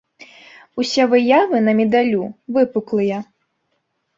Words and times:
Усе 0.83 1.03
выявы 1.11 1.57
на 1.67 1.75
медалю 1.81 2.25
выпуклыя. 2.57 3.19